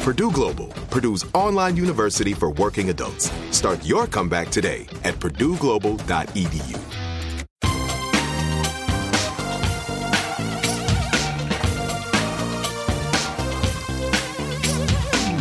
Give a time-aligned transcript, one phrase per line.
[0.00, 3.30] Purdue Global, Purdue's online university for working adults.
[3.50, 6.78] Start your comeback today at purdueglobal.edu.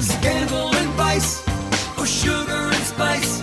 [0.01, 1.47] Scandal and vice,
[1.97, 3.41] or sugar and spice.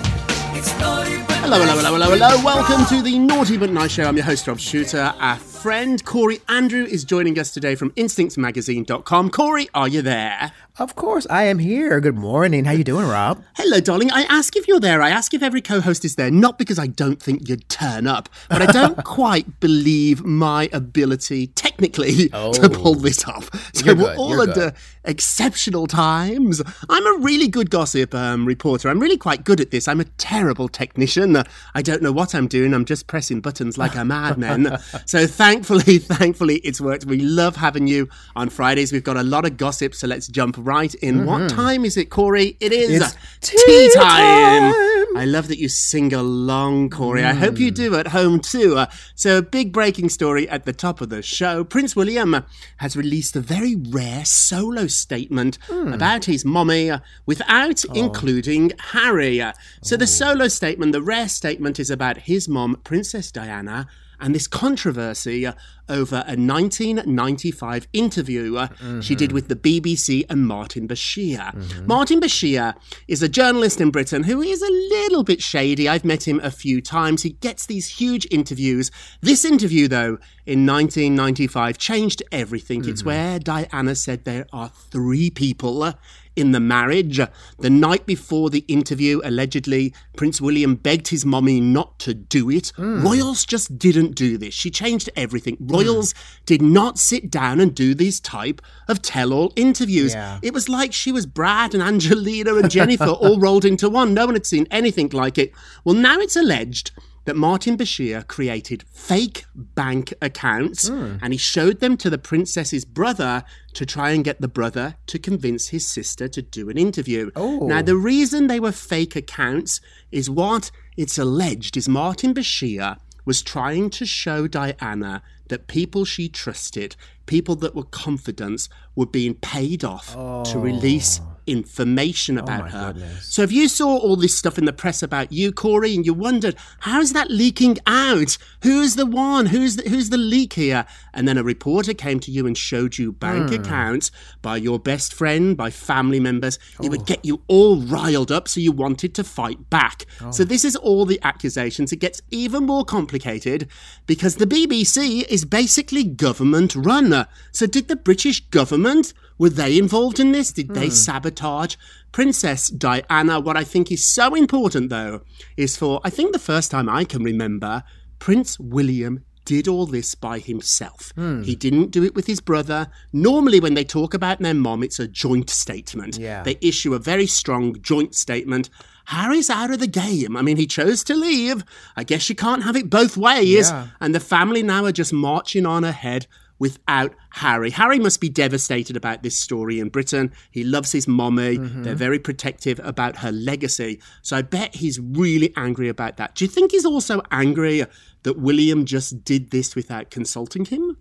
[0.53, 2.45] It's naughty but Hello, hello, hello, hello, hello.
[2.45, 4.05] Welcome to the Naughty But Nice Show.
[4.05, 5.15] I'm your host, Rob Shooter.
[5.19, 9.31] Our friend Corey Andrew is joining us today from InstinctsMagazine.com.
[9.31, 10.53] Corey, are you there?
[10.79, 11.99] Of course, I am here.
[12.01, 12.67] Good morning.
[12.67, 13.43] How are you doing, Rob?
[13.55, 14.13] Hello, darling.
[14.13, 15.01] I ask if you're there.
[15.01, 18.29] I ask if every co-host is there, not because I don't think you'd turn up,
[18.51, 23.49] but I don't quite believe my ability technically to pull this off.
[23.73, 24.75] So we're all under
[25.07, 26.61] exceptional times.
[26.91, 28.91] I'm a really good gossip um, reporter.
[28.91, 29.89] I'm really quite good at this.
[29.89, 31.43] I'm a terrible technician.
[31.75, 32.75] I don't know what I'm doing.
[32.75, 34.79] I'm just pressing buttons like a madman.
[35.07, 37.07] so thankfully, thankfully, it's worked.
[37.07, 38.93] We love having you on Fridays.
[38.93, 41.25] We've got a lot of gossip, so let's jump right in.
[41.25, 42.57] What time is it, Corey?
[42.61, 44.73] It is It's tea tea time.
[44.73, 45.17] time.
[45.17, 47.25] I love that you sing along, Corey.
[47.25, 48.77] I hope you do at home too.
[48.77, 51.65] Uh, so, a big breaking story at the top of the show.
[51.65, 52.45] Prince William
[52.79, 59.41] has released a very rare solo statement about his mommy uh, without including Harry.
[59.41, 59.53] Uh,
[59.83, 63.87] So, the solo statement, the rare statement, is about his mom, Princess Diana.
[64.21, 65.53] And this controversy uh,
[65.89, 68.69] over a 1995 interview uh,
[69.01, 71.87] she did with the BBC and Martin Bashir.
[71.87, 72.75] Martin Bashir
[73.09, 75.89] is a journalist in Britain who is a little bit shady.
[75.89, 77.23] I've met him a few times.
[77.23, 78.91] He gets these huge interviews.
[79.21, 82.89] This interview, though, in 1995 changed everything.
[82.89, 85.95] It's where Diana said there are three people.
[86.37, 87.21] In the marriage.
[87.59, 92.73] The night before the interview, allegedly, Prince William begged his mommy not to do it.
[92.77, 93.03] Hmm.
[93.03, 94.55] Royals just didn't do this.
[94.55, 95.57] She changed everything.
[95.61, 96.15] Royals
[96.45, 100.15] did not sit down and do these type of tell-all interviews.
[100.15, 100.39] Yeah.
[100.43, 104.15] It was like she was Brad and Angelina and Jennifer all rolled into one.
[104.15, 105.53] No one had seen anything like it.
[105.85, 106.93] Well, now it's alleged
[107.27, 111.17] that Martin Bashir created fake bank accounts hmm.
[111.21, 113.45] and he showed them to the princess's brother
[113.75, 117.31] to try and get the brother to convince his sister to do an interview.
[117.37, 117.67] Oh.
[117.67, 123.43] Now, the reason they were fake accounts is what it's alleged is Martin Bashir was
[123.43, 126.97] trying to show Diana that people she trusted,
[127.27, 130.61] people that were confidants, were being paid off to oh.
[130.61, 132.95] release information oh about her.
[133.21, 136.15] So if you saw all this stuff in the press about you, Corey, and you
[136.15, 138.37] wondered, how's that leaking out?
[138.63, 139.47] Who's the one?
[139.47, 140.87] Who's the, who's the leak here?
[141.15, 143.61] And then a reporter came to you and showed you bank hmm.
[143.61, 144.11] accounts
[144.43, 146.59] by your best friend, by family members.
[146.83, 147.05] It would oh.
[147.05, 150.07] get you all riled up, so you wanted to fight back.
[150.31, 150.47] So oh.
[150.47, 151.93] this is all the accusations.
[151.93, 153.69] It gets even more complicated
[154.07, 157.27] because the BBC is basically government run.
[157.53, 160.53] So did the British government Were they involved in this?
[160.53, 160.93] Did they hmm.
[160.93, 161.77] sabotage
[162.13, 163.41] Princess Diana?
[163.41, 165.23] What I think is so important, though,
[165.57, 167.83] is for, I think the first time I can remember,
[168.19, 171.13] Prince William did all this by himself.
[171.15, 171.43] Hmm.
[171.43, 172.89] He didn't do it with his brother.
[173.13, 176.19] Normally, when they talk about their mom, it's a joint statement.
[176.19, 176.43] Yeah.
[176.43, 178.69] They issue a very strong joint statement.
[179.07, 180.37] Harry's out of the game.
[180.37, 181.65] I mean, he chose to leave.
[181.97, 183.71] I guess you can't have it both ways.
[183.71, 183.87] Yeah.
[184.01, 186.27] And the family now are just marching on ahead
[186.59, 187.71] without Harry.
[187.71, 190.33] Harry must be devastated about this story in Britain.
[190.51, 191.59] He loves his mommy.
[191.59, 191.83] Mm-hmm.
[191.83, 194.01] They're very protective about her legacy.
[194.23, 196.35] So I bet he's really angry about that.
[196.35, 197.85] Do you think he's also angry
[198.23, 200.97] that William just did this without consulting him?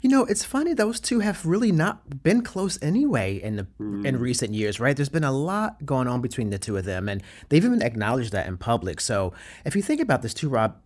[0.00, 4.02] You know, it's funny those two have really not been close anyway in the in
[4.02, 4.20] mm.
[4.20, 4.96] recent years, right?
[4.96, 8.32] There's been a lot going on between the two of them, and they've even acknowledged
[8.32, 9.00] that in public.
[9.00, 9.32] So,
[9.64, 10.76] if you think about this too, Rob,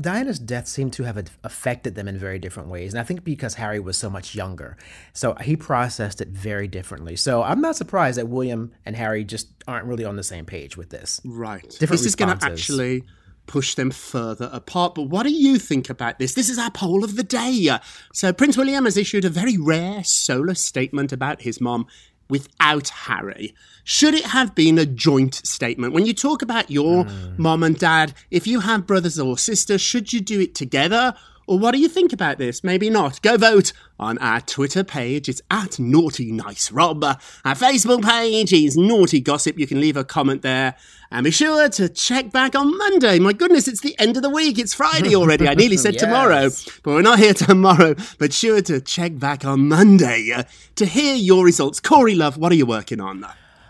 [0.00, 3.54] Diana's death seemed to have affected them in very different ways, and I think because
[3.54, 4.76] Harry was so much younger,
[5.12, 7.16] so he processed it very differently.
[7.16, 10.76] So, I'm not surprised that William and Harry just aren't really on the same page
[10.76, 11.20] with this.
[11.24, 11.62] Right.
[11.62, 13.04] Different this is going to actually
[13.46, 14.94] push them further apart.
[14.94, 16.34] But what do you think about this?
[16.34, 17.70] This is our poll of the day.
[18.12, 21.86] So Prince William has issued a very rare solo statement about his mom
[22.28, 23.54] without Harry.
[23.84, 25.92] Should it have been a joint statement?
[25.92, 27.40] When you talk about your hmm.
[27.40, 31.14] mom and dad, if you have brothers or sisters, should you do it together?
[31.48, 32.64] Or what do you think about this?
[32.64, 33.22] Maybe not.
[33.22, 35.28] Go vote on our Twitter page.
[35.28, 37.04] It's at Naughty Nice Rob.
[37.04, 39.56] Our Facebook page is Naughty Gossip.
[39.56, 40.74] You can leave a comment there.
[41.12, 43.20] And be sure to check back on Monday.
[43.20, 44.58] My goodness, it's the end of the week.
[44.58, 45.46] It's Friday already.
[45.46, 46.02] I nearly said Yes.
[46.02, 46.50] tomorrow,
[46.82, 47.94] but we're not here tomorrow.
[48.18, 50.42] But sure to check back on Monday uh,
[50.74, 51.78] to hear your results.
[51.78, 53.24] Corey Love, what are you working on?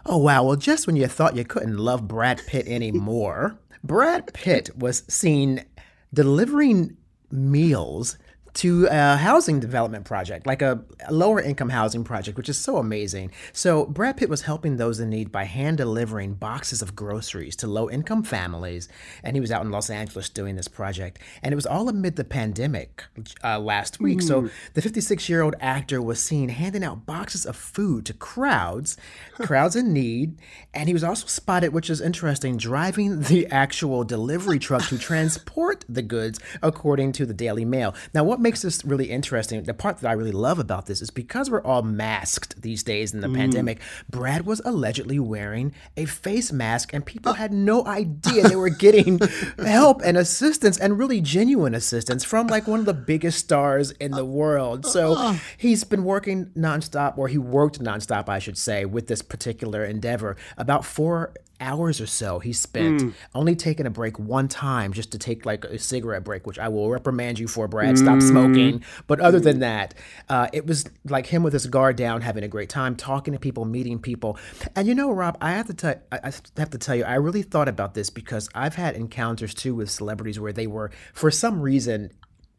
[0.06, 0.44] Oh, wow.
[0.44, 5.66] Well, just when you thought you couldn't love Brad Pitt anymore, Brad Pitt was seen
[6.14, 6.96] delivering
[7.30, 8.18] meals
[8.56, 12.78] to a housing development project, like a, a lower income housing project, which is so
[12.78, 13.30] amazing.
[13.52, 17.66] So, Brad Pitt was helping those in need by hand delivering boxes of groceries to
[17.66, 18.88] low income families.
[19.22, 21.18] And he was out in Los Angeles doing this project.
[21.42, 23.04] And it was all amid the pandemic
[23.44, 24.22] uh, last week.
[24.22, 28.96] So, the 56 year old actor was seen handing out boxes of food to crowds,
[29.34, 30.38] crowds in need.
[30.72, 35.84] And he was also spotted, which is interesting, driving the actual delivery truck to transport
[35.90, 37.94] the goods, according to the Daily Mail.
[38.14, 41.10] Now, what makes this really interesting, the part that I really love about this is
[41.10, 43.34] because we're all masked these days in the mm.
[43.34, 47.34] pandemic, Brad was allegedly wearing a face mask, and people uh.
[47.34, 49.18] had no idea they were getting
[49.58, 54.12] help and assistance and really genuine assistance from like one of the biggest stars in
[54.12, 54.86] the world.
[54.86, 55.38] So uh-huh.
[55.56, 60.36] he's been working nonstop, or he worked nonstop, I should say, with this particular endeavor.
[60.56, 63.14] About four hours or so he spent mm.
[63.34, 66.68] only taking a break one time just to take like a cigarette break which i
[66.68, 67.98] will reprimand you for brad.
[67.98, 68.28] Stop mm.
[68.28, 68.84] smoking.
[69.06, 69.60] But other than mm.
[69.60, 69.94] that
[70.28, 73.38] uh, it was like him with his guard down having a great time talking to
[73.40, 74.38] people meeting people.
[74.74, 77.14] And you know rob i have to tell I I have to tell you i
[77.14, 81.30] really thought about this because i've had encounters too with celebrities where they were for
[81.30, 82.10] some reason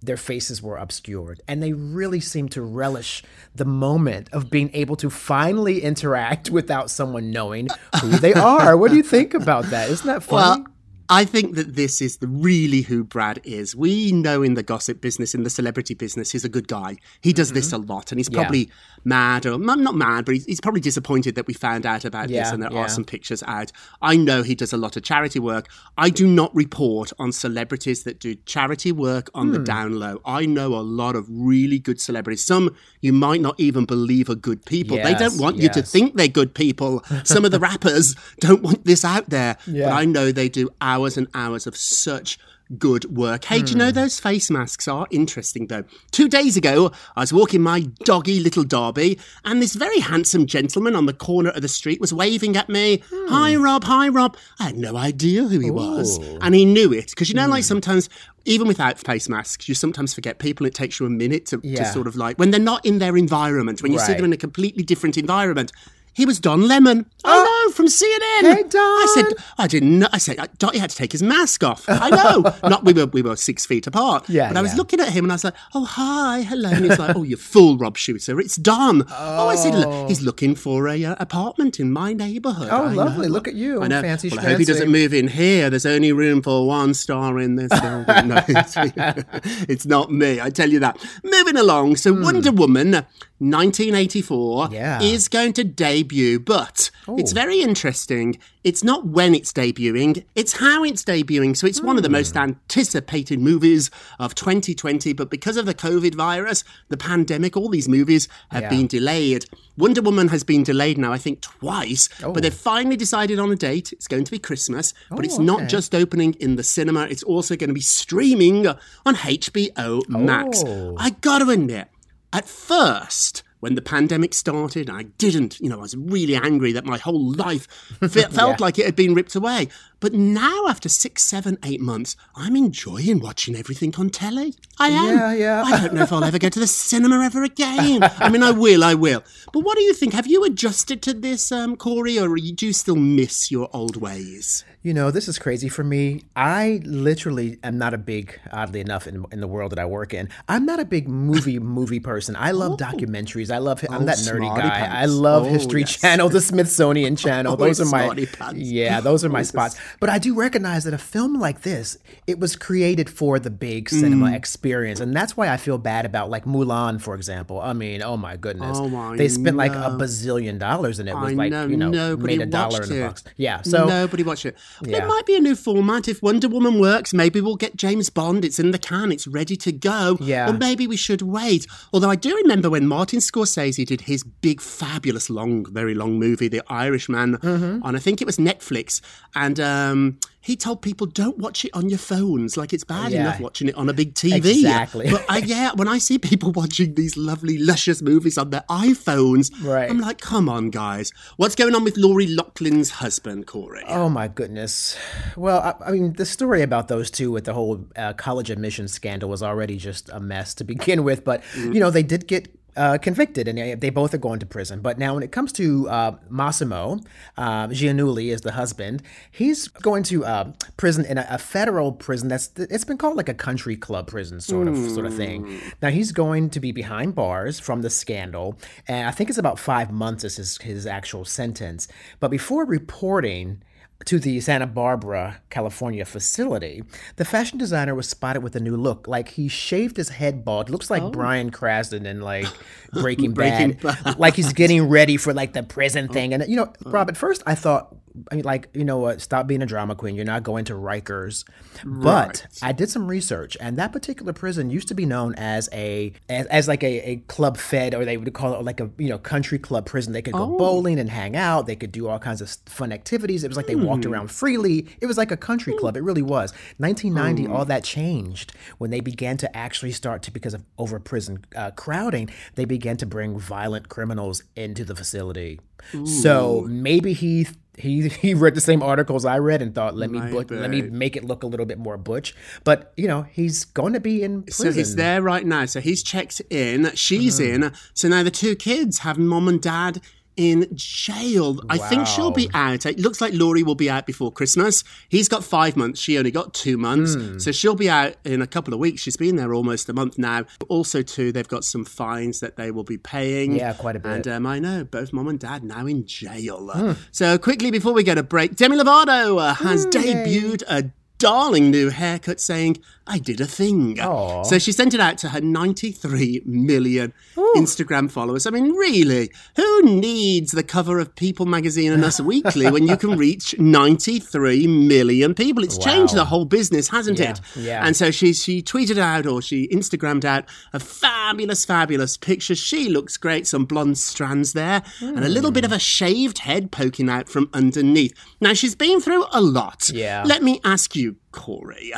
[0.02, 3.24] their faces were obscured and they really seemed to relish
[3.56, 7.68] the moment of being able to finally interact without someone knowing
[8.02, 8.78] who they are.
[8.78, 9.90] What do you think about that?
[9.90, 10.62] Isn't that funny?
[10.62, 10.74] Well,
[11.10, 13.76] I think that this is the really who Brad is.
[13.76, 16.98] We know in the gossip business, in the celebrity business, he's a good guy.
[17.22, 17.90] He does this Mm-hmm.
[17.90, 18.70] a lot, and he's probably
[19.06, 22.52] mad, or not mad, but he's, he's probably disappointed that we found out about this
[22.52, 22.80] and there yeah.
[22.80, 23.72] are some pictures out.
[24.02, 25.68] I know he does a lot of charity work.
[25.98, 29.54] I do not report on celebrities that do charity work on Hmm.
[29.54, 30.20] the down low.
[30.26, 32.44] I know a lot of really good celebrities.
[32.44, 34.98] Some you might not even believe are good people.
[34.98, 37.04] they don't Yes, want you to think they're good people.
[37.24, 39.58] Some of the rappers don't want this out there.
[39.66, 42.40] But I know they do hours and hours of such
[42.78, 43.46] good work.
[43.46, 43.80] Hey, do you Hmm.
[43.80, 45.84] know those face masks are interesting though?
[46.12, 50.94] Two days ago, I was walking my doggy little Derby, and this very handsome gentleman
[50.96, 53.04] on the corner of the street was waving at me.
[53.10, 53.28] Hmm.
[53.34, 53.86] Hi, Rob.
[53.86, 54.36] Hi, Rob.
[54.60, 57.52] I had no idea who he was, and he knew it because you know, Hmm.
[57.52, 58.10] like sometimes.
[58.46, 60.66] Even without face masks, you sometimes forget people.
[60.66, 63.18] It takes you a minute to, to sort of like when they're not in their
[63.18, 65.74] environment, when you see them in a completely different environment.
[66.14, 67.06] He was Don Lemon.
[67.26, 68.56] I know from CNN.
[68.56, 68.82] Hey, Don.
[68.82, 69.26] I said,
[69.58, 70.08] I didn't know.
[70.12, 71.86] I said, Don, he had to take his mask off.
[71.88, 72.54] I know.
[72.70, 74.28] Not we were we were six feet apart.
[74.30, 74.78] Yeah, But I was yeah.
[74.78, 76.70] looking at him and I was like, oh hi, hello.
[76.70, 78.40] And he's like, oh, you fool, Rob Shooter.
[78.40, 79.04] It's Don.
[79.10, 82.70] Oh, I said, look, he's looking for a uh, apartment in my neighbourhood.
[82.72, 83.28] Oh, I lovely.
[83.28, 83.34] know.
[83.34, 83.82] Look at you.
[83.82, 84.02] I know.
[84.02, 85.70] Fancy well, I hope he doesn't move in here.
[85.70, 88.28] There's only room for one star in this building.
[88.28, 88.76] No, it's,
[89.70, 90.40] it's not me.
[90.42, 90.98] I tell you that.
[91.24, 91.96] Moving along.
[91.98, 92.92] So Wonder Woman,
[93.40, 95.02] 1984, Yeah.
[95.02, 98.38] is going to debut, but it's very very interesting.
[98.64, 101.56] It's not when it's debuting, it's how it's debuting.
[101.56, 102.40] So it's one of the most Hmm.
[102.50, 108.28] anticipated movies of 2020, but because of the COVID virus, the pandemic, all these movies
[108.52, 108.70] have Yeah.
[108.70, 109.46] been delayed.
[109.78, 113.56] Wonder Woman has been delayed now, I think, twice, but they've finally decided on a
[113.56, 113.92] date.
[113.94, 117.24] It's going to be Christmas, but it's Oh, not just opening in the cinema, it's
[117.24, 118.68] also going to be streaming
[119.06, 120.64] on HBO Max.
[120.66, 120.96] Oh.
[120.98, 121.88] I got to admit,
[122.34, 126.86] at first, when the pandemic started, I didn't, you know, I was really angry that
[126.86, 127.68] my whole life
[128.08, 129.70] fe- felt like it had been ripped away.
[130.00, 134.54] But now, after six, seven, eight months, I'm enjoying watching everything on telly.
[134.80, 135.16] I am.
[135.18, 135.64] Yeah, yeah.
[135.66, 138.04] I don't know if I'll ever go to the cinema ever again.
[138.04, 139.24] I mean, I will, I will.
[139.52, 140.14] But what do you think?
[140.14, 144.64] Have you adjusted to this, um, Corey, or do you still miss your old ways?
[144.84, 146.24] You know, this is crazy for me.
[146.36, 150.14] I literally am not a big, oddly enough, in, in the world that I work
[150.14, 152.36] in, I'm not a big movie movie person.
[152.38, 153.52] I love documentaries.
[153.52, 153.84] I love.
[153.90, 154.88] I'm Oh, that nerdy guy.
[155.02, 156.00] I love Oh, History yes.
[156.00, 157.54] Channel, the Smithsonian Channel.
[157.54, 158.60] Oh, those are my pants.
[158.62, 159.78] yeah, those are my spots.
[160.00, 163.90] But I do recognize that a film like this, it was created for the big
[163.90, 164.36] cinema Mm.
[164.36, 167.60] experience, and that's why I feel bad about like Mulan, for example.
[167.62, 171.16] I mean, oh my goodness, Oh, I they spent like a bazillion dollars, and it
[171.16, 173.08] was I like know, you know nobody made a dollar watched in the it.
[173.08, 173.24] box.
[173.38, 174.56] Yeah, so nobody watched it.
[174.84, 175.04] Yeah.
[175.04, 176.08] It might be a new format.
[176.08, 178.44] If Wonder Woman works, maybe we'll get James Bond.
[178.46, 179.12] It's in the can.
[179.12, 180.18] It's ready to go.
[180.20, 180.50] Yeah.
[180.50, 181.68] Or maybe we should wait.
[181.94, 186.48] Although I do remember when Martin Scorsese did his big, fabulous, long, very long movie,
[186.48, 187.84] The Irishman, Mm-hmm.
[187.84, 189.02] on I think it was Netflix,
[189.36, 192.56] and um, he told people don't watch it on your phones.
[192.56, 193.22] Like it's bad Yeah.
[193.22, 194.36] enough watching it on a big TV.
[194.36, 195.12] Exactly.
[195.12, 199.52] But I, yeah, when I see people watching these lovely, luscious movies on their iPhones,
[199.62, 199.90] Right.
[199.90, 201.12] I'm like, come on, guys.
[201.36, 203.84] What's going on with Lori Loughlin's husband, Corey?
[203.90, 204.96] Oh my goodness.
[205.36, 208.94] Well, I, I mean, the story about those two with the whole uh, college admissions
[208.94, 211.26] scandal was already just a mess to begin with.
[211.26, 212.48] But you know, they did get.
[212.78, 214.82] Uh, convicted and they, both are going to prison.
[214.82, 217.00] But now, when it comes to uh, Massimo
[217.36, 222.30] uh, Giannulli is the husband, he's going to uh, prison in a, a federal prison
[222.30, 225.60] that's it's been called like a country club prison sort of sort of thing.
[225.82, 229.58] Now he's going to be behind bars from the scandal, and I think it's about
[229.58, 231.88] five months is his his actual sentence.
[232.20, 233.64] But before reporting
[234.06, 236.84] to the Santa Barbara, California facility,
[237.16, 239.08] the fashion designer was spotted with a new look.
[239.08, 240.70] Like he shaved his head bald.
[240.70, 241.10] Looks like oh.
[241.10, 242.48] Bryan Cranston in like
[242.94, 244.18] Breaking, Breaking Bad.
[244.20, 246.14] like he's getting ready for like the prison oh.
[246.14, 246.34] thing.
[246.34, 246.92] And you know, oh.
[246.92, 247.96] Rob, at first I thought
[248.32, 250.16] I mean, like, you know what, stop being a drama queen.
[250.16, 251.44] You're not going to Rikers.
[251.86, 256.14] But I did some research, and that particular prison used to be known as a
[256.30, 259.10] as, as like a, a club fed, or they would call it like a you
[259.10, 260.14] know country club prison.
[260.14, 260.58] They could go oh.
[260.58, 261.68] bowling and hang out.
[261.68, 263.44] They could do all kinds of fun activities.
[263.44, 264.14] It was like they walked hmm.
[264.14, 264.88] around freely.
[265.02, 265.80] It was like a country hmm.
[265.80, 265.98] club.
[265.98, 266.52] It really was.
[266.78, 267.52] 1990, hmm.
[267.52, 271.72] all that changed when they began to actually start to because of over prison uh,
[271.72, 272.30] crowding.
[272.56, 275.60] They began to bring violent criminals into the facility.
[276.06, 277.48] So maybe he
[277.78, 280.82] he he read the same articles I read and thought, let me but, let me
[280.82, 282.36] make it look a little bit more butch.
[282.64, 284.66] But you know, he's going to be in prison.
[284.66, 285.66] So he's there right now.
[285.66, 286.92] So he's checked in.
[286.96, 287.64] She's mm-hmm.
[287.64, 287.74] in.
[287.94, 290.02] So now the two kids have mom and dad
[290.38, 291.60] in jail.
[291.70, 292.86] I think she'll be out.
[292.86, 294.84] It looks like Lori will be out before Christmas.
[295.10, 296.00] He's got five months.
[296.00, 297.16] She only got two months.
[297.16, 297.40] Hmm.
[297.40, 299.02] So she'll be out in a couple of weeks.
[299.02, 300.46] She's been there almost a month now.
[300.70, 303.54] Also, too, they've got some fines that they will be paying.
[303.54, 304.12] Yeah, quite a bit.
[304.12, 306.70] And um, I know both mom and dad now in jail.
[306.72, 306.92] Hmm.
[307.12, 311.90] So quickly before we get a break, Demi Lovato uh, has debuted a darling new
[311.90, 314.00] haircut saying, I did a thing.
[314.00, 314.44] Aw.
[314.44, 317.14] So she sent it out to her 93 million
[317.56, 318.46] Instagram followers.
[318.46, 322.98] I mean, really, who needs the cover of People magazine and Us Weekly when you
[322.98, 325.64] can reach 93 million people?
[325.64, 327.42] It's changed the whole business, hasn't Yeah, it?
[327.56, 327.86] yeah.
[327.86, 332.56] And so she she tweeted out or she Instagrammed out a fabulous, fabulous picture.
[332.56, 335.80] She looks great, some blonde strands there, and a little bit of a hmm.
[335.80, 338.14] shaved head poking out from underneath.
[338.42, 339.90] Now she's been through a lot.
[339.90, 340.24] Yeah.
[340.26, 341.94] Let me ask you, Corey,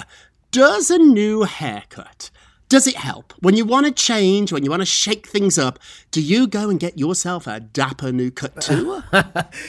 [0.51, 2.31] does a new haircut
[2.69, 5.79] does it help when you want to change, when you want to shake things up?
[6.11, 9.01] Do you go and get yourself a dapper new cut too?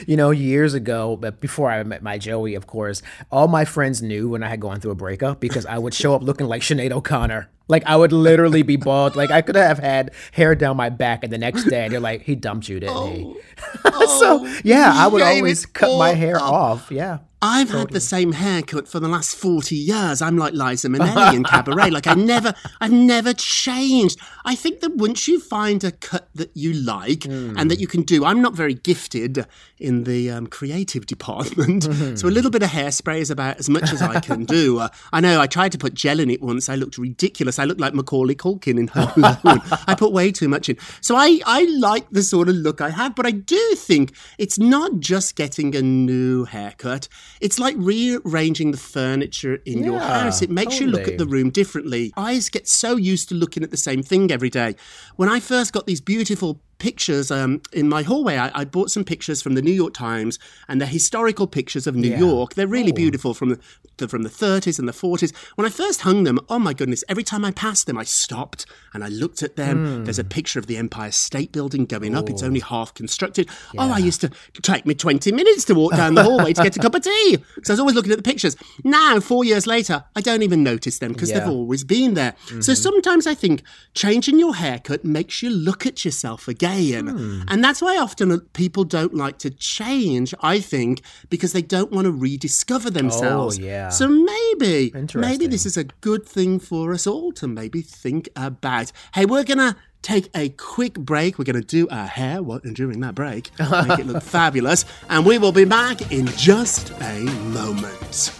[0.06, 3.00] You know, years ago, but before I met my Joey, of course,
[3.32, 6.14] all my friends knew when I had gone through a breakup because I would show
[6.14, 7.49] up looking like Sinead O'Connor.
[7.68, 9.16] Like I would literally be bald.
[9.16, 12.22] Like I could have had hair down my back, and the next day they're like,
[12.22, 13.37] "He dumped you, didn't he?"
[13.84, 14.18] Oh.
[14.20, 16.42] so yeah, I would oh, always cut my hair up.
[16.42, 16.90] off.
[16.90, 17.18] Yeah.
[17.42, 20.20] I've had the same haircut for the last 40 years.
[20.20, 21.90] I'm like Liza Minnelli in Cabaret.
[21.90, 24.18] Like I never, I've never changed.
[24.44, 28.02] I think that once you find a cut that you like and that you can
[28.02, 29.47] do, I'm not very gifted
[29.78, 31.85] in the um, creative department.
[32.18, 34.61] So a little bit of hairspray is about as much as I can do.
[34.80, 36.70] Uh, I know I tried to put gel in it once.
[36.70, 37.59] I looked ridiculous.
[37.59, 39.61] I looked like Macaulay Culkin in Home Alone.
[39.87, 40.78] I put way too much in.
[41.02, 44.59] So I, I like the sort of look I have, but I do think it's
[44.59, 47.09] not just getting a new haircut.
[47.40, 50.42] It's like rearranging the furniture in your house.
[50.42, 52.12] It makes you look at the room differently.
[52.16, 54.76] Eyes get so used to looking at the same thing every day.
[55.16, 59.04] When I first got these beautiful pictures um, in my hallway, I, I bought some
[59.04, 62.18] pictures from the New York Times and they're historical pictures of New Yeah.
[62.18, 62.54] York.
[62.54, 62.70] They're Oh.
[62.80, 63.58] really beautiful from the,
[63.99, 65.32] the from the 30s and the 40s.
[65.56, 67.04] When I first hung them, oh my goodness!
[67.08, 69.76] Every time I passed them, I stopped and I looked at them.
[69.99, 70.04] Hmm.
[70.04, 72.30] There's a picture of the Empire State Building going up.
[72.30, 73.49] It's only half constructed.
[73.78, 74.30] Oh, I used to
[74.62, 77.37] take me 20 minutes to walk down the hallway to get a cup of tea.
[77.62, 78.56] So I was always looking at the pictures.
[78.84, 81.40] Now, four years later, I don't even notice them because Yeah.
[81.40, 82.34] they've always been there.
[82.60, 83.62] So sometimes I think
[83.94, 86.70] changing your haircut makes you look at yourself again.
[86.79, 87.43] Hmm.
[87.49, 92.07] And that's why often people don't like to change, I think, because they don't want
[92.07, 93.59] to rediscover oh, themselves.
[93.59, 93.89] Oh, yeah.
[93.89, 98.93] So maybe, maybe this is a good thing for us all to maybe think about.
[99.15, 101.39] Hey, we're going to take a quick break.
[101.39, 104.85] We're going to do our hair what, and during that break, make it look fabulous.
[105.09, 107.21] And we will be back in just a
[107.53, 108.39] moment.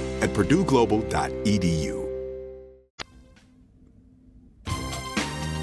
[0.21, 2.01] at purdueglobal.edu.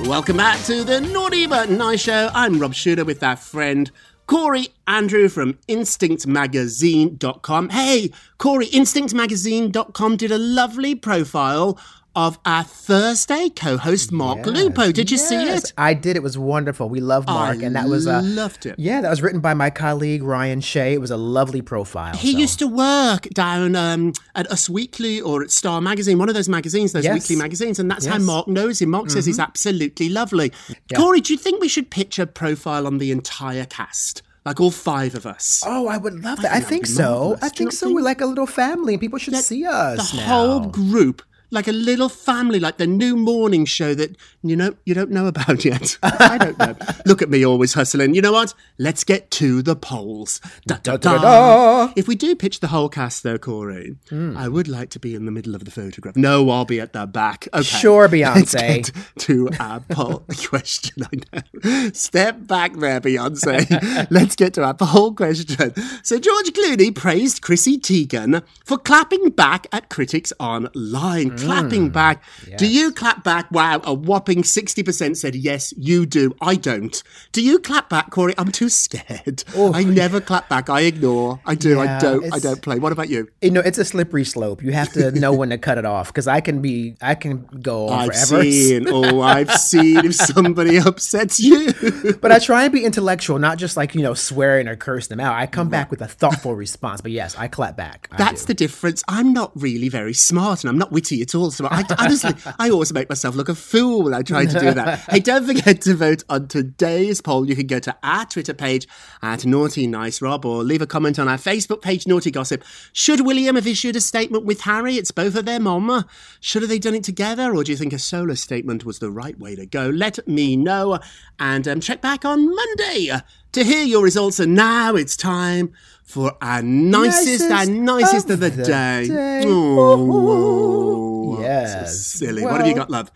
[0.07, 2.31] Welcome back to the Naughty But Nice Show.
[2.33, 3.91] I'm Rob Shooter with our friend
[4.27, 7.69] Corey Andrew from InstinctMagazine.com.
[7.71, 11.79] Hey, Corey, InstinctMagazine.com did a lovely profile
[12.19, 14.91] of our Thursday co-host Mark Lupo.
[14.91, 15.73] Did you see it?
[15.79, 16.17] I did.
[16.17, 16.89] It was wonderful.
[16.89, 18.75] We love Mark, I and that was uh, loved it.
[18.77, 20.95] Yeah, that was written by my colleague Ryan Shea.
[20.95, 22.17] It was a lovely profile.
[22.17, 26.29] He so- used to work down um, at Us Weekly or at Star Magazine, one
[26.29, 27.15] of those magazines, those Yes.
[27.15, 28.23] weekly magazines, and that's how Yes.
[28.23, 28.27] Mm-hmm.
[28.27, 28.91] Mark knows him.
[28.91, 30.51] Mark says he's absolutely lovely.
[30.97, 34.23] Corey, do you think we should pitch a profile on the entire cast?
[34.45, 35.63] Like all five of us?
[35.67, 36.51] Oh, I would love that.
[36.53, 37.47] I I think think that'd be so.
[37.47, 37.87] I think so.
[37.87, 40.23] think- We're like a little family, and people should see us the now.
[40.27, 44.95] whole group like a little family like the new morning show that you know you
[44.95, 45.97] don't know about yet.
[46.03, 46.77] I don't know.
[47.07, 48.15] Look at me always hustling.
[48.15, 48.55] You know what?
[48.79, 50.41] Let's get to the polls.
[50.67, 51.17] Da, da, da.
[51.19, 51.93] Da-da-da.
[51.97, 54.37] if we do pitch the whole cast though corey Hmm.
[54.37, 56.17] i would like to be in the middle of the photograph.
[56.17, 57.49] No i'll be at the back.
[57.55, 57.63] Okay.
[57.63, 58.93] Sure, let's Beyonce.
[58.93, 61.91] get to our poll question i know.
[61.93, 64.07] Step back there beyonce.
[64.11, 65.73] Let's get to our poll question.
[66.03, 71.93] So george clooney praised chrissy teigen for clapping back at critics online clapping mm.
[71.93, 72.23] back
[72.57, 77.43] do you clap back wow a whopping 60% said yes you do i don't do
[77.43, 81.55] you clap back corey i'm too scared Oh, i never clap back i ignore i
[81.55, 84.63] do i don't i don't play what about you You know, it's a slippery slope.
[84.63, 87.47] You have to know when to cut it off because I can be, I can
[87.61, 88.43] go on I've forever.
[88.43, 91.73] seen, oh, I've seen if somebody upsets you.
[92.21, 95.21] But I try and be intellectual, not just like you know swearing or curse them
[95.21, 95.35] out.
[95.35, 95.91] I come back mm-hmm.
[95.91, 97.01] with a thoughtful response.
[97.01, 98.09] But yes, I clap back.
[98.11, 98.49] I That's do.
[98.49, 99.05] the difference.
[99.09, 101.51] I'm not really very smart and I'm not witty all.
[101.51, 104.73] So I honestly, I always make myself look a fool when I try to do
[104.73, 105.01] that.
[105.11, 107.49] hey, don't forget to vote on today's poll.
[107.49, 108.87] You can go to our Twitter page
[109.23, 112.65] at Naughty Nice Rob or leave a comment on our Facebook page, Naughty Gossip.
[112.93, 114.97] Should William have issued a statement with Harry?
[114.97, 116.07] It's both of them, Mama.
[116.41, 119.11] Should have they done it together or do you think a solo statement was the
[119.11, 119.89] right way to go?
[119.89, 120.99] Let me know
[121.39, 123.11] and um, check back on Monday
[123.53, 124.41] to hear your results.
[124.41, 125.73] And now it's time
[126.09, 129.09] for our nicest, and nicest of, the, day.
[129.09, 129.43] day.
[129.47, 131.18] Oh,
[131.67, 132.43] so silly.
[132.43, 133.11] what have you got, love?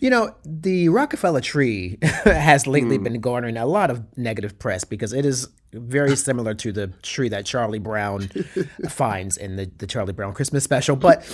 [0.00, 3.04] You know, the Rockefeller tree has lately Hmm.
[3.04, 7.28] been garnering a lot of negative press because it is very similar to the tree
[7.28, 8.28] that Charlie Brown
[8.88, 10.96] finds in the, the Charlie Brown Christmas special.
[10.96, 11.24] But,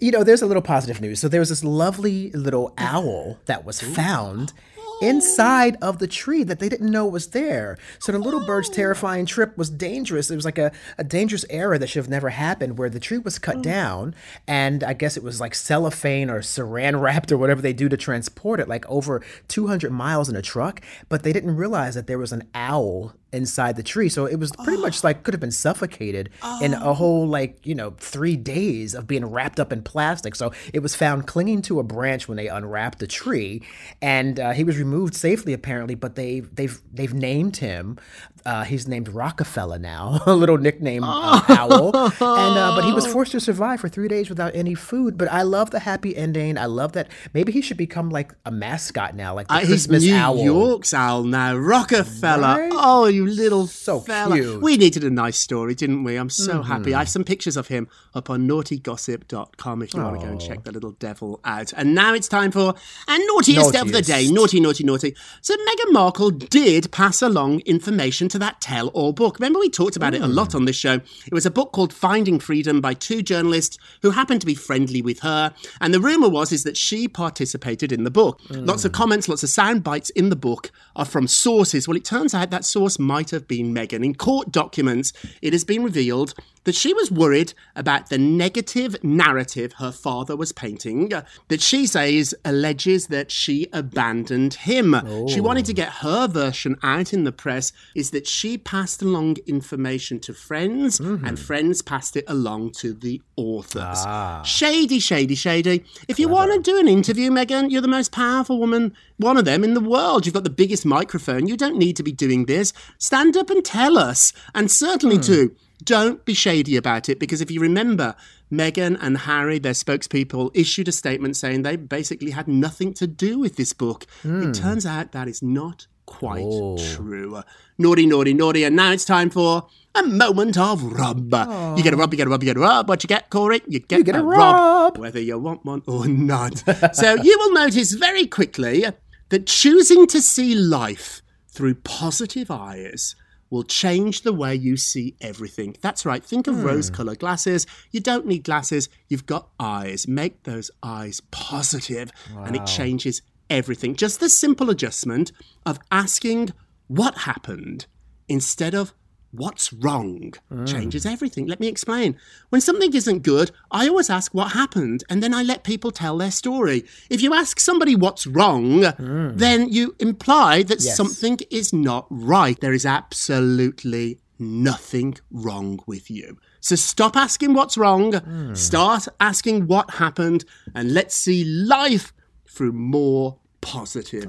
[0.00, 1.20] you know, there's a little positive news.
[1.20, 4.52] So there was this lovely little owl that was found
[5.00, 7.78] inside of the tree that they didn't know was there.
[7.98, 8.74] So the little bird's oh.
[8.74, 10.30] terrifying trip was dangerous.
[10.30, 13.18] It was like a, a dangerous error that should have never happened where the tree
[13.18, 13.62] was cut mm.
[13.62, 14.14] down
[14.46, 17.96] and I guess it was like cellophane or saran wrapped or whatever they do to
[17.96, 20.80] transport it, like over 200 miles in a truck.
[21.08, 24.08] But they didn't realize that there was an owl inside the tree.
[24.08, 26.30] So it was pretty much like could have been suffocated
[26.62, 30.34] in a whole like, you know, three days of being wrapped up in plastic.
[30.34, 33.62] So it was found clinging to a branch when they unwrapped the tree.
[34.00, 37.98] And uh, he was removed safely apparently, but they they've they've named him.
[38.46, 41.94] Uh, he's named Rockefeller now, a little nickname uh, owl.
[41.94, 45.18] And uh, but he was forced to survive for three days without any food.
[45.18, 46.56] But I love the happy ending.
[46.56, 47.08] I love that.
[47.34, 50.38] Maybe he should become like a mascot now, like the Christmas New owl.
[50.42, 52.68] York's owl now, Rockefeller.
[52.68, 52.72] Right?
[52.72, 54.34] Oh, you little So fella.
[54.36, 54.46] cute.
[54.46, 54.64] Mm-hmm.
[54.64, 56.16] We needed a nice story, didn't we?
[56.16, 56.94] I'm so happy.
[56.94, 60.40] I have some pictures of him up on naughtygossip.com if you want to go and
[60.40, 61.72] check the little devil out.
[61.76, 62.74] And now it's time for
[63.08, 64.30] a naughtiest, of the day.
[64.30, 65.14] Naughty, naughty, naughty.
[65.40, 69.38] So Meghan Markle did pass along information to that tell-all book.
[69.38, 70.94] Remember we talked about it a lot on this show.
[71.26, 75.02] It was a book called Finding Freedom by two journalists who happened to be friendly
[75.02, 75.52] with her.
[75.80, 78.40] And the rumor was is that she participated in the book.
[78.50, 81.86] Lots of comments, lots of sound bites in the book are from sources.
[81.88, 84.04] Well, it turns out that source might have been Meghan.
[84.04, 89.72] In court documents, it has been revealed that she was worried about the negative narrative
[89.78, 91.10] her father was painting,
[91.48, 94.94] that she says alleges that she abandoned him.
[95.28, 95.80] She wanted to oh.
[95.82, 101.00] get her version out in the press, is that she passed along information to friends,
[101.00, 101.34] and mm-hmm.
[101.36, 104.04] friends passed it along to the authors.
[104.06, 104.42] Ah.
[104.42, 105.84] Shady, shady, shady.
[106.06, 109.46] If you want to do an interview, Meghan, you're the most powerful woman, one of
[109.46, 110.26] them in the world.
[110.26, 111.46] You've got the biggest microphone.
[111.46, 112.74] You don't need to be doing this.
[112.98, 114.32] Stand up and tell us.
[114.54, 115.22] And certainly, hmm.
[115.22, 118.16] too, don't be shady about it because if you remember,
[118.52, 123.38] Meghan and Harry, their spokespeople, issued a statement saying they basically had nothing to do
[123.38, 124.04] with this book.
[124.24, 124.52] It hmm.
[124.52, 126.78] turns out that is not quite Oh.
[126.94, 127.42] true.
[127.76, 128.64] Naughty, naughty, naughty.
[128.64, 131.32] And now it's time for a moment of rub.
[131.76, 132.88] You get a rub, you get a rub, you get a rub.
[132.88, 133.60] What you get, Corey?
[133.68, 134.96] You get, get a rub.
[134.98, 136.64] whether you want one or not.
[136.94, 138.86] so you will notice very quickly
[139.28, 141.22] that choosing to see life
[141.58, 143.16] through positive eyes
[143.50, 145.74] will change the way you see everything.
[145.80, 146.24] That's right.
[146.24, 146.62] Think of hmm.
[146.62, 147.66] rose colored glasses.
[147.90, 150.06] You don't need glasses, you've got eyes.
[150.06, 152.12] Make those eyes positive,
[152.44, 153.96] and it changes everything.
[153.96, 155.32] Just the simple adjustment
[155.66, 156.50] of asking
[156.86, 157.86] what happened
[158.28, 158.92] instead of
[159.30, 160.66] what's wrong mm.
[160.66, 161.46] changes everything.
[161.46, 162.16] Let me explain.
[162.48, 166.16] When something isn't good, I always ask what happened and then I let people tell
[166.18, 166.84] their story.
[167.10, 169.36] If you ask somebody what's wrong, mm.
[169.36, 170.96] then you imply that Yes.
[170.96, 172.58] something is not right.
[172.60, 176.38] There is absolutely nothing wrong with you.
[176.60, 178.56] So stop asking what's wrong, mm.
[178.56, 182.12] start asking what happened, and let's see life
[182.46, 184.26] through more positive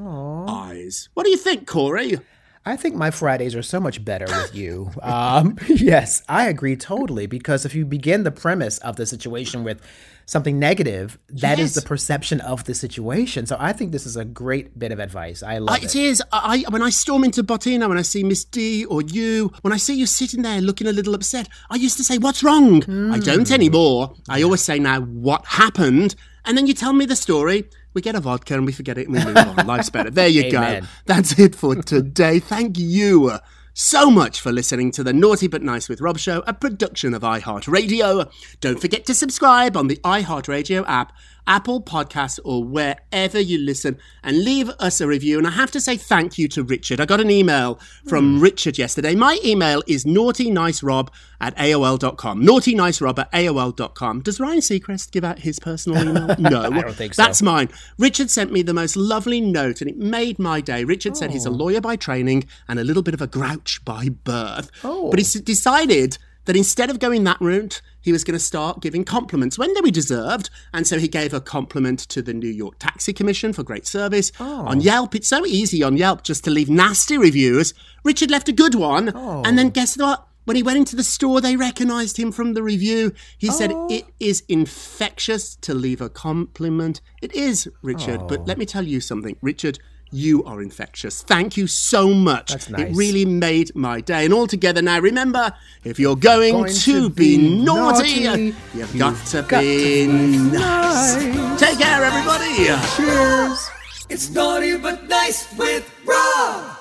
[0.47, 1.09] eyes.
[1.13, 2.19] What do you think, Corey?
[2.65, 4.91] I think my Fridays are so much better with you.
[5.01, 7.25] Um, yes, I agree totally.
[7.25, 9.81] Because if you begin the premise of the situation with
[10.25, 11.75] something negative, that is Yes.
[11.75, 13.45] the perception of the situation.
[13.47, 15.41] So I think this is a great bit of advice.
[15.41, 15.85] I love I, it.
[15.85, 16.21] it is.
[16.31, 19.73] I, I- when I storm into Botina, when I see Miss D or you, when
[19.73, 22.83] I see you sitting there looking a little upset, I used to say, "What's wrong?"
[22.83, 23.19] I Hmm.
[23.21, 24.13] don't anymore.
[24.27, 26.13] I always say now, "What happened?"
[26.45, 27.69] And then you tell me the story.
[27.93, 29.65] We get a vodka and we forget it and we move on.
[29.67, 30.09] Life's better.
[30.09, 30.81] There you Amen.
[30.83, 30.87] go.
[31.05, 32.39] That's it for today.
[32.39, 33.39] Thank you
[33.73, 37.21] so much for listening to the Naughty But Nice with Rob show, a production of
[37.21, 38.29] iHeartRadio.
[38.59, 41.13] Don't forget to subscribe on the iHeartRadio app,
[41.49, 45.39] Apple Podcasts, or wherever you listen, and leave us a review.
[45.39, 47.01] And I have to say thank you to Richard.
[47.01, 48.41] I got an email from hmm.
[48.41, 49.15] Richard yesterday.
[49.15, 51.09] My email is naughtynicerob
[51.41, 52.43] at AOL.com.
[52.43, 54.21] Naughtynicerob at AOL.com.
[54.21, 56.35] Does Ryan Seacrest give out his personal email?
[56.37, 56.61] No.
[56.61, 57.23] I don't think so.
[57.23, 57.69] That's mine.
[57.97, 60.83] Richard sent me the most lovely note and it made my day.
[60.83, 61.53] Richard said he's a oh.
[61.53, 64.69] lawyer by training and a little bit of a grouch by birth.
[64.83, 65.09] Oh.
[65.09, 69.03] But he's decided that instead of going that route, he was going to start giving
[69.03, 70.49] compliments when they were deserved.
[70.73, 74.31] And so he gave a compliment to the New York Taxi Commission for great service.
[74.39, 74.81] On oh.
[74.81, 77.75] Yelp, it's so easy on Yelp just to leave nasty reviews.
[78.03, 79.11] Richard left a good one.
[79.13, 79.43] Oh.
[79.45, 80.27] And then guess what?
[80.45, 83.13] When he went into the store, they recognized him from the review.
[83.37, 83.87] He said, oh.
[83.87, 86.99] It is infectious to leave a compliment.
[87.21, 88.27] It is, Richard.
[88.27, 89.77] But let me tell you something, Richard.
[90.11, 91.21] You are infectious.
[91.21, 92.51] Thank you so much.
[92.51, 94.25] That's It really made my day.
[94.25, 98.55] And all together now, remember, if you're going, Going to, to be, be naughty, naughty,
[98.73, 101.23] you've, got, to, got be, to be nice.
[101.23, 101.59] nice.
[101.59, 102.55] Take care, everybody.
[102.95, 103.69] Cheers.
[104.09, 106.77] It's naughty but nice with Rob.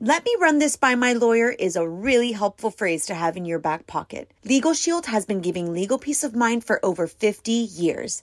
[0.00, 3.44] Let me run this by my lawyer is a really helpful phrase to have in
[3.44, 4.30] your back pocket.
[4.44, 8.22] Legal Shield has been giving legal peace of mind for over 50 years.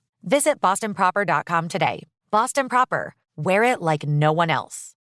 [0.23, 2.03] Visit bostonproper.com today.
[2.31, 4.95] Boston Proper, wear it like no one else.